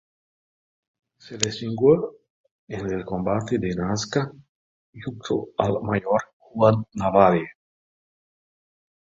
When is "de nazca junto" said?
3.59-5.49